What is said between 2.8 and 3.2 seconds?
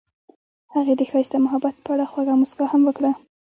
وکړه.